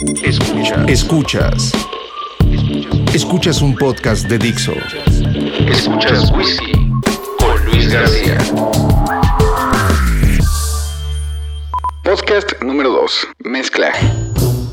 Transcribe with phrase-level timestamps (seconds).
[0.00, 0.88] Escuchas.
[0.88, 1.72] Escuchas.
[3.12, 4.72] Escuchas un podcast de Dixo.
[5.66, 6.72] Escuchas Whisky
[7.36, 8.38] con Luis García.
[12.04, 13.28] Podcast número 2.
[13.40, 13.90] Mezcla.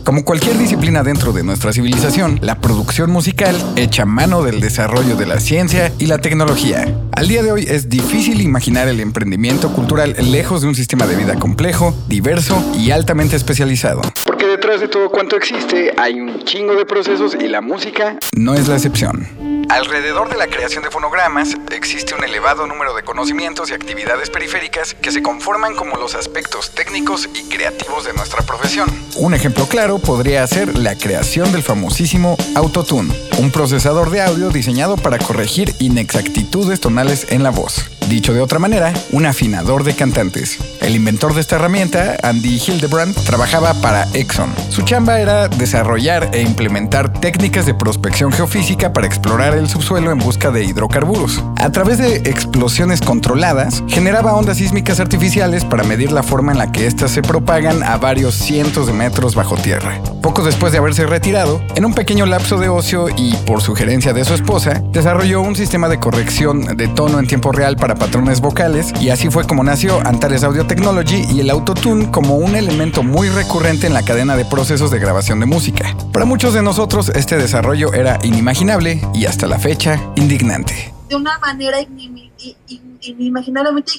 [0.04, 5.26] Como cualquier disciplina dentro de nuestra civilización, la producción musical echa mano del desarrollo de
[5.26, 6.96] la ciencia y la tecnología.
[7.14, 11.16] Al día de hoy es difícil imaginar el emprendimiento cultural lejos de un sistema de
[11.16, 14.02] vida complejo, diverso y altamente especializado.
[14.66, 18.68] Detrás de todo cuanto existe hay un chingo de procesos y la música no es
[18.68, 19.28] la excepción.
[19.70, 24.96] Alrededor de la creación de fonogramas existe un elevado número de conocimientos y actividades periféricas
[24.96, 28.90] que se conforman como los aspectos técnicos y creativos de nuestra profesión.
[29.18, 34.98] Un ejemplo claro podría ser la creación del famosísimo Autotune, un procesador de audio diseñado
[34.98, 37.95] para corregir inexactitudes tonales en la voz.
[38.10, 40.60] Dicho de otra manera, un afinador de cantantes.
[40.82, 44.54] El inventor de esta herramienta, Andy Hildebrand, trabajaba para Exxon.
[44.70, 50.20] Su chamba era desarrollar e implementar técnicas de prospección geofísica para explorar el subsuelo en
[50.20, 51.44] busca de hidrocarburos.
[51.58, 56.72] A través de explosiones controladas, generaba ondas sísmicas artificiales para medir la forma en la
[56.72, 60.00] que éstas se propagan a varios cientos de metros bajo tierra.
[60.22, 64.26] Poco después de haberse retirado, en un pequeño lapso de ocio y por sugerencia de
[64.26, 68.94] su esposa, desarrolló un sistema de corrección de tono en tiempo real para patrones vocales
[69.02, 73.30] y así fue como nació Antares Audio Technology y el Autotune como un elemento muy
[73.30, 75.96] recurrente en la cadena de procesos de grabación de música.
[76.12, 80.94] Para muchos de nosotros este desarrollo era inimaginable y hasta la fecha indignante.
[81.10, 81.78] De una manera
[83.02, 83.94] inimaginablemente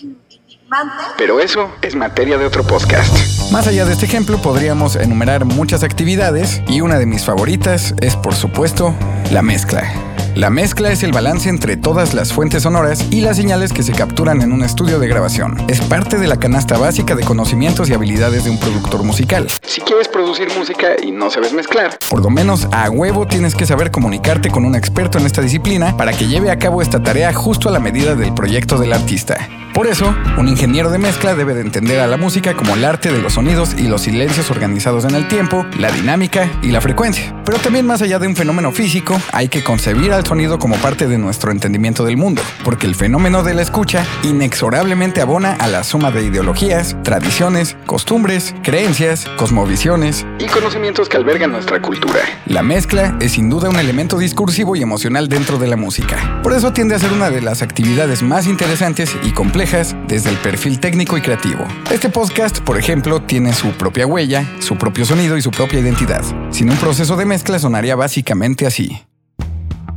[1.16, 3.52] pero eso es materia de otro podcast.
[3.52, 8.16] Más allá de este ejemplo, podríamos enumerar muchas actividades y una de mis favoritas es,
[8.16, 8.94] por supuesto,
[9.30, 10.15] la mezcla.
[10.36, 13.92] La mezcla es el balance entre todas las fuentes sonoras y las señales que se
[13.92, 15.56] capturan en un estudio de grabación.
[15.66, 19.46] Es parte de la canasta básica de conocimientos y habilidades de un productor musical.
[19.62, 23.64] Si quieres producir música y no sabes mezclar, por lo menos a huevo tienes que
[23.64, 27.32] saber comunicarte con un experto en esta disciplina para que lleve a cabo esta tarea
[27.32, 29.38] justo a la medida del proyecto del artista.
[29.76, 33.12] Por eso, un ingeniero de mezcla debe de entender a la música como el arte
[33.12, 37.34] de los sonidos y los silencios organizados en el tiempo, la dinámica y la frecuencia.
[37.44, 41.06] Pero también más allá de un fenómeno físico, hay que concebir al sonido como parte
[41.06, 45.84] de nuestro entendimiento del mundo, porque el fenómeno de la escucha inexorablemente abona a la
[45.84, 52.20] suma de ideologías, tradiciones, costumbres, creencias, cosmovisiones y conocimientos que albergan nuestra cultura.
[52.46, 56.40] La mezcla es sin duda un elemento discursivo y emocional dentro de la música.
[56.42, 60.36] Por eso tiende a ser una de las actividades más interesantes y complejas desde el
[60.36, 61.64] perfil técnico y creativo.
[61.90, 66.22] Este podcast, por ejemplo, tiene su propia huella, su propio sonido y su propia identidad.
[66.50, 69.02] Sin un proceso de mezcla sonaría básicamente así.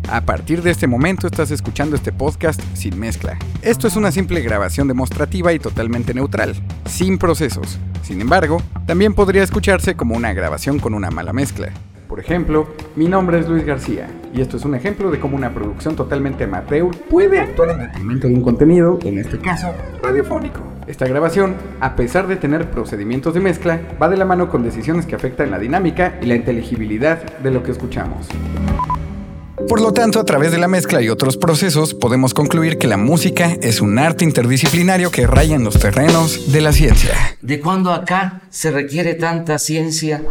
[0.10, 3.38] A partir de este momento estás escuchando este podcast sin mezcla.
[3.62, 6.56] Esto es una simple grabación demostrativa y totalmente neutral,
[6.90, 7.78] sin procesos.
[8.02, 11.72] Sin embargo, también podría escucharse como una grabación con una mala mezcla.
[12.10, 15.54] Por ejemplo, mi nombre es Luis García y esto es un ejemplo de cómo una
[15.54, 19.68] producción totalmente amateur puede actuar en detrimento de un contenido, en este caso,
[20.02, 20.60] radiofónico.
[20.88, 25.06] Esta grabación, a pesar de tener procedimientos de mezcla, va de la mano con decisiones
[25.06, 28.28] que afectan la dinámica y la inteligibilidad de lo que escuchamos.
[29.68, 32.98] Por lo tanto, a través de la mezcla y otros procesos, podemos concluir que la
[32.98, 37.12] música es un arte interdisciplinario que raya en los terrenos de la ciencia.
[37.44, 40.24] ¿De cuándo acá se requiere tanta ciencia?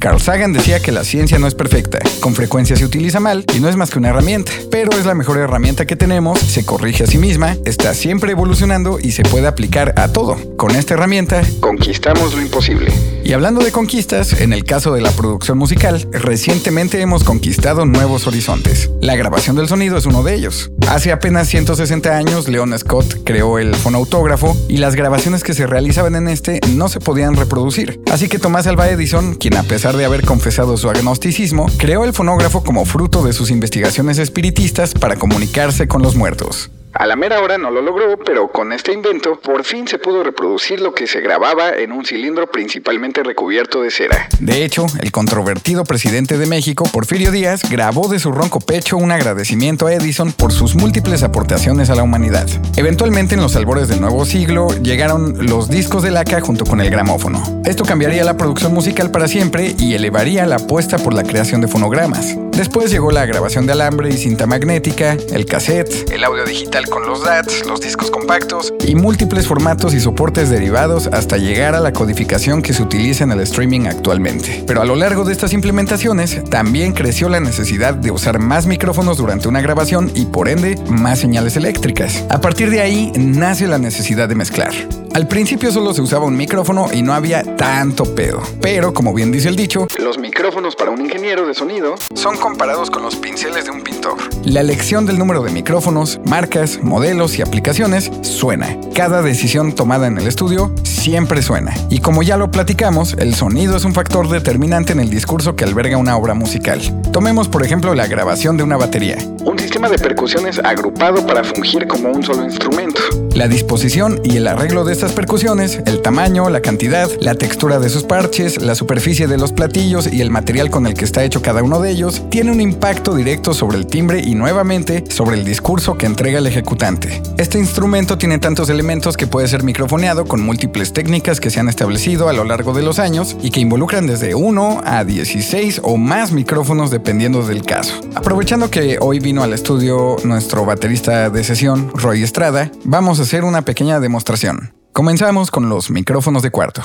[0.00, 3.60] Carl Sagan decía que la ciencia no es perfecta, con frecuencia se utiliza mal y
[3.60, 7.04] no es más que una herramienta, pero es la mejor herramienta que tenemos, se corrige
[7.04, 10.38] a sí misma, está siempre evolucionando y se puede aplicar a todo.
[10.56, 12.90] Con esta herramienta, conquistamos lo imposible.
[13.22, 18.26] Y hablando de conquistas, en el caso de la producción musical, recientemente hemos conquistado nuevos
[18.26, 18.90] horizontes.
[19.02, 20.70] La grabación del sonido es uno de ellos.
[20.90, 26.16] Hace apenas 160 años, Leon Scott creó el fonautógrafo y las grabaciones que se realizaban
[26.16, 28.00] en este no se podían reproducir.
[28.10, 32.12] Así que Tomás Alva Edison, quien a pesar de haber confesado su agnosticismo, creó el
[32.12, 36.72] fonógrafo como fruto de sus investigaciones espiritistas para comunicarse con los muertos.
[36.92, 40.24] A la mera hora no lo logró, pero con este invento por fin se pudo
[40.24, 44.28] reproducir lo que se grababa en un cilindro principalmente recubierto de cera.
[44.40, 49.12] De hecho, el controvertido presidente de México, Porfirio Díaz, grabó de su ronco pecho un
[49.12, 52.48] agradecimiento a Edison por sus múltiples aportaciones a la humanidad.
[52.76, 56.90] Eventualmente, en los albores del nuevo siglo, llegaron los discos de laca junto con el
[56.90, 57.62] gramófono.
[57.64, 61.68] Esto cambiaría la producción musical para siempre y elevaría la apuesta por la creación de
[61.68, 62.36] fonogramas.
[62.60, 67.06] Después llegó la grabación de alambre y cinta magnética, el cassette, el audio digital con
[67.06, 71.94] los DATs, los discos compactos y múltiples formatos y soportes derivados hasta llegar a la
[71.94, 74.62] codificación que se utiliza en el streaming actualmente.
[74.66, 79.16] Pero a lo largo de estas implementaciones también creció la necesidad de usar más micrófonos
[79.16, 82.26] durante una grabación y por ende más señales eléctricas.
[82.28, 84.74] A partir de ahí nace la necesidad de mezclar.
[85.12, 88.40] Al principio solo se usaba un micrófono y no había tanto pedo.
[88.60, 92.90] Pero, como bien dice el dicho, los micrófonos para un ingeniero de sonido son comparados
[92.90, 94.18] con los pinceles de un pintor.
[94.44, 98.76] La elección del número de micrófonos, marcas, modelos y aplicaciones suena.
[98.94, 101.74] Cada decisión tomada en el estudio siempre suena.
[101.88, 105.64] Y como ya lo platicamos, el sonido es un factor determinante en el discurso que
[105.64, 106.80] alberga una obra musical.
[107.10, 109.18] Tomemos por ejemplo la grabación de una batería.
[109.44, 113.00] Un sistema de percusiones agrupado para fungir como un solo instrumento.
[113.40, 117.88] La disposición y el arreglo de estas percusiones, el tamaño, la cantidad, la textura de
[117.88, 121.40] sus parches, la superficie de los platillos y el material con el que está hecho
[121.40, 125.46] cada uno de ellos, tiene un impacto directo sobre el timbre y nuevamente sobre el
[125.46, 127.22] discurso que entrega el ejecutante.
[127.38, 131.70] Este instrumento tiene tantos elementos que puede ser microfoneado con múltiples técnicas que se han
[131.70, 135.96] establecido a lo largo de los años y que involucran desde 1 a 16 o
[135.96, 137.94] más micrófonos dependiendo del caso.
[138.14, 143.44] Aprovechando que hoy vino al estudio nuestro baterista de sesión, Roy Estrada, vamos a hacer
[143.44, 144.74] una pequeña demostración.
[144.92, 146.82] Comenzamos con los micrófonos de cuarto.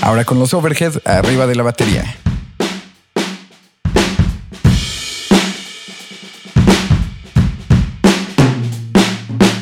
[0.00, 2.16] Ahora con los overhead arriba de la batería.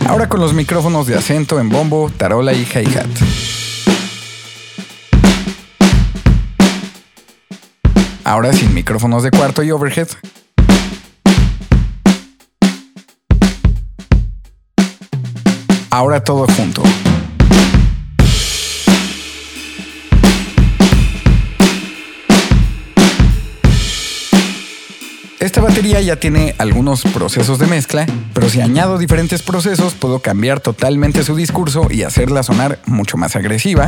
[0.06, 3.58] Ahora con los micrófonos de acento en bombo, tarola y hi-hat.
[8.29, 10.07] Ahora sin micrófonos de cuarto y overhead.
[15.89, 16.83] Ahora todo junto.
[25.41, 28.05] Esta batería ya tiene algunos procesos de mezcla,
[28.35, 33.37] pero si añado diferentes procesos puedo cambiar totalmente su discurso y hacerla sonar mucho más
[33.37, 33.87] agresiva,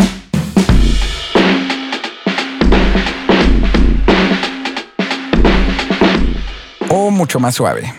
[7.21, 7.93] mucho más suave.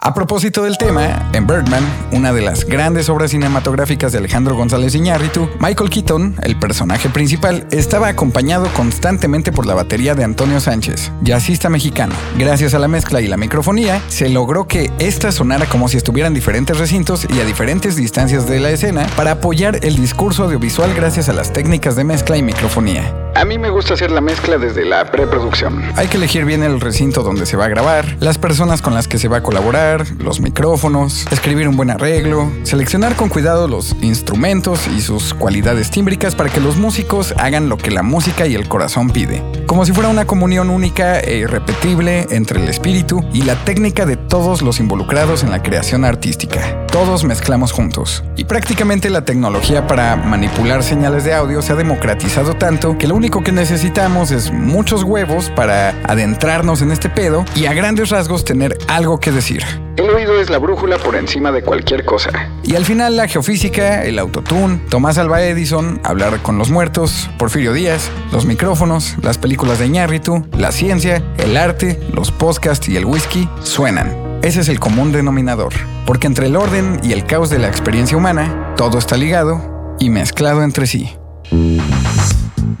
[0.00, 4.96] A propósito del tema, en Birdman, una de las grandes obras cinematográficas de Alejandro González
[4.96, 11.12] Iñárritu, Michael Keaton, el personaje principal, estaba acompañado constantemente por la batería de Antonio Sánchez,
[11.22, 12.16] jazzista mexicano.
[12.36, 16.26] Gracias a la mezcla y la microfonía, se logró que esta sonara como si estuviera
[16.26, 20.92] en diferentes recintos y a diferentes distancias de la escena para apoyar el discurso audiovisual
[20.92, 23.21] gracias a las técnicas de mezcla y microfonía.
[23.42, 25.82] A mí me gusta hacer la mezcla desde la preproducción.
[25.96, 29.08] Hay que elegir bien el recinto donde se va a grabar, las personas con las
[29.08, 33.96] que se va a colaborar, los micrófonos, escribir un buen arreglo, seleccionar con cuidado los
[34.00, 38.54] instrumentos y sus cualidades tímbricas para que los músicos hagan lo que la música y
[38.54, 39.42] el corazón pide.
[39.66, 44.16] Como si fuera una comunión única e irrepetible entre el espíritu y la técnica de
[44.16, 46.86] todos los involucrados en la creación artística.
[46.92, 48.22] Todos mezclamos juntos.
[48.36, 53.16] Y prácticamente la tecnología para manipular señales de audio se ha democratizado tanto que lo
[53.16, 58.44] único que necesitamos es muchos huevos para adentrarnos en este pedo y a grandes rasgos
[58.44, 59.64] tener algo que decir.
[59.96, 62.30] El oído es la brújula por encima de cualquier cosa.
[62.62, 67.72] Y al final la geofísica, el autotune, Tomás Alba Edison, hablar con los muertos, Porfirio
[67.72, 73.06] Díaz, los micrófonos, las películas de Iñárritu, la ciencia, el arte, los podcasts y el
[73.06, 74.40] whisky suenan.
[74.42, 75.72] Ese es el común denominador,
[76.04, 80.10] porque entre el orden y el caos de la experiencia humana, todo está ligado y
[80.10, 81.16] mezclado entre sí.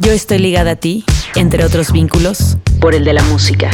[0.02, 1.04] Yo estoy ligada a ti,
[1.36, 3.70] entre otros vínculos, por el de la música.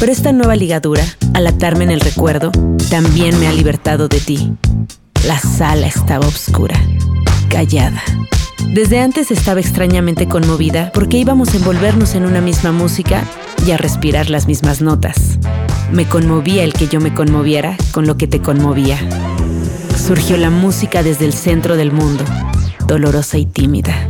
[0.00, 1.04] Pero esta nueva ligadura,
[1.34, 2.50] al atarme en el recuerdo,
[2.88, 4.54] también me ha libertado de ti.
[5.26, 6.80] La sala estaba oscura,
[7.50, 8.02] callada.
[8.72, 13.22] Desde antes estaba extrañamente conmovida porque íbamos a envolvernos en una misma música
[13.66, 15.38] y a respirar las mismas notas.
[15.92, 18.98] Me conmovía el que yo me conmoviera con lo que te conmovía.
[20.02, 22.24] Surgió la música desde el centro del mundo,
[22.86, 24.08] dolorosa y tímida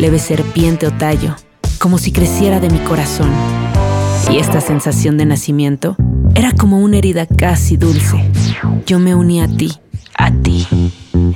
[0.00, 1.36] leve serpiente o tallo,
[1.78, 3.30] como si creciera de mi corazón.
[4.30, 5.94] Y esta sensación de nacimiento
[6.34, 8.30] era como una herida casi dulce.
[8.86, 9.72] Yo me uní a ti,
[10.16, 10.66] a ti.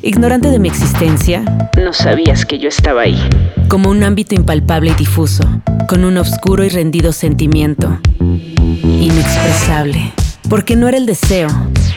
[0.01, 1.45] Ignorante de mi existencia,
[1.77, 3.21] no sabías que yo estaba ahí.
[3.69, 5.45] Como un ámbito impalpable y difuso,
[5.87, 7.99] con un oscuro y rendido sentimiento.
[8.19, 10.13] Inexpresable.
[10.49, 11.49] Porque no era el deseo,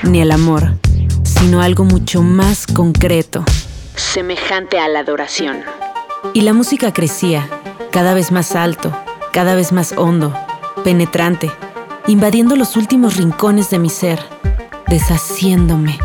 [0.03, 0.73] ni el amor,
[1.23, 3.45] sino algo mucho más concreto.
[3.95, 5.57] Semejante a la adoración.
[6.33, 7.47] Y la música crecía,
[7.91, 8.91] cada vez más alto,
[9.33, 10.33] cada vez más hondo,
[10.83, 11.51] penetrante,
[12.07, 14.19] invadiendo los últimos rincones de mi ser,
[14.87, 15.97] deshaciéndome,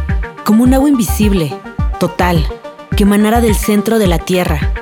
[0.45, 1.55] como un agua invisible,
[2.01, 2.47] total,
[2.97, 4.73] que emanara del centro de la tierra.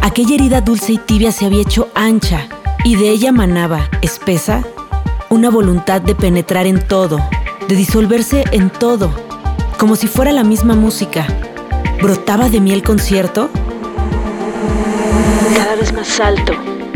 [0.00, 2.48] Aquella herida dulce y tibia se había hecho ancha,
[2.84, 4.64] y de ella manaba, espesa,
[5.28, 7.18] una voluntad de penetrar en todo,
[7.68, 9.10] de disolverse en todo,
[9.78, 11.26] como si fuera la misma música.
[12.02, 13.50] ¿Brotaba de mí el concierto?
[15.70, 16.52] Cada vez más alto,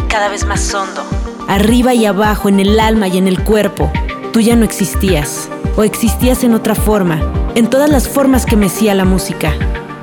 [0.08, 1.00] cada vez más hondo,
[1.46, 3.88] arriba y abajo, en el alma y en el cuerpo.
[4.32, 7.20] Tú ya no existías, o existías en otra forma,
[7.54, 9.52] en todas las formas que mecía la música.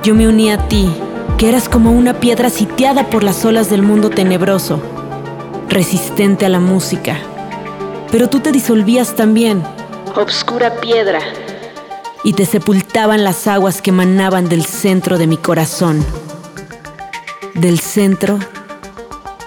[0.02, 0.90] Yo me uní a ti,
[1.36, 4.80] que eras como una piedra sitiada por las olas del mundo tenebroso,
[5.68, 7.18] resistente a la música.
[8.10, 9.62] Pero tú te disolvías también,
[10.16, 11.20] obscura piedra,
[12.24, 16.02] y te sepultaban las aguas que emanaban del centro de mi corazón,
[17.52, 18.38] del centro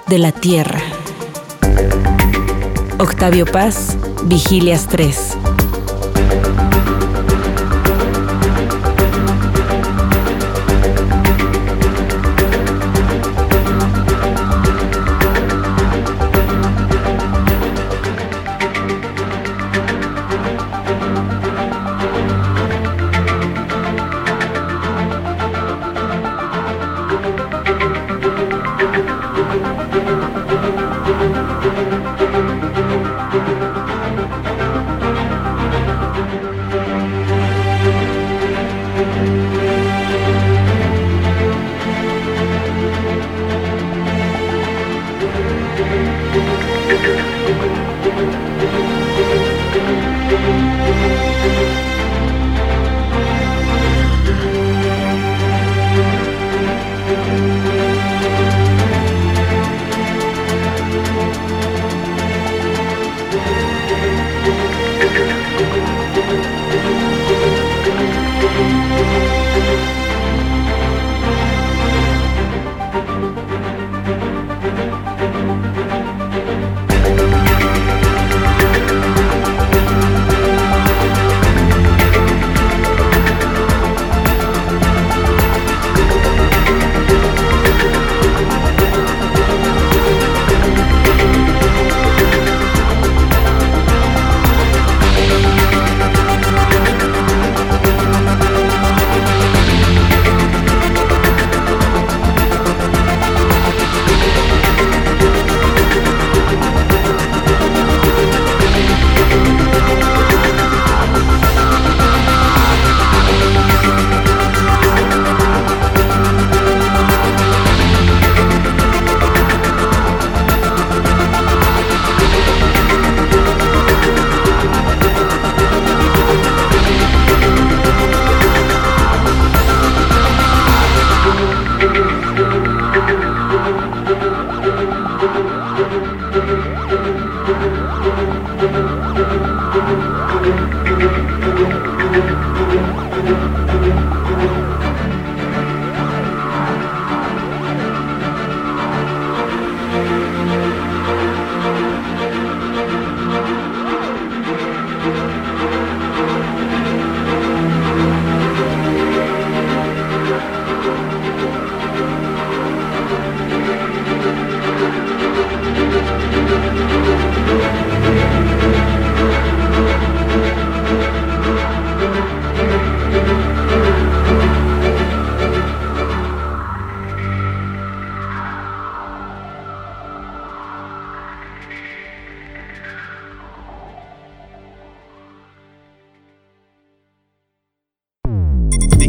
[0.08, 0.82] de la tierra.
[3.00, 5.38] Octavio Paz, Vigilias 3.